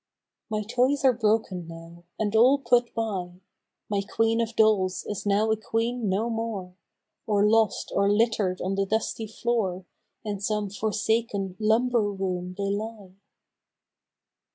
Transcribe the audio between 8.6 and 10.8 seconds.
on the dusty floor In some